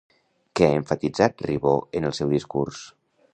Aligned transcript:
Què 0.59 0.69
ha 0.69 0.77
emfatitzat 0.79 1.43
Ribó 1.49 1.75
en 2.01 2.09
el 2.11 2.17
seu 2.21 2.33
discurs? 2.37 2.81